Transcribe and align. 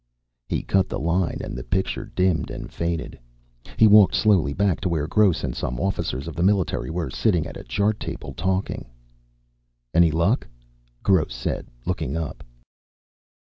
He 0.49 0.63
cut 0.63 0.89
the 0.89 0.97
line 0.97 1.37
and 1.43 1.55
the 1.55 1.63
picture 1.63 2.05
dimmed 2.05 2.49
and 2.49 2.73
faded. 2.73 3.19
He 3.77 3.85
walked 3.85 4.15
slowly 4.15 4.51
back 4.51 4.81
to 4.81 4.89
where 4.89 5.05
Gross 5.05 5.43
and 5.43 5.55
some 5.55 5.79
officers 5.79 6.27
of 6.27 6.35
the 6.35 6.41
Military 6.41 6.89
were 6.89 7.11
sitting 7.11 7.45
at 7.45 7.55
a 7.55 7.63
chart 7.63 7.99
table, 7.99 8.33
talking. 8.33 8.87
"Any 9.93 10.09
luck?" 10.09 10.47
Gross 11.03 11.35
said, 11.35 11.67
looking 11.85 12.17
up. 12.17 12.43